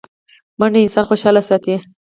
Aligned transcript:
منډه 0.59 0.79
انسان 0.83 1.03
خوشحاله 1.09 1.41
ساتي 1.49 1.73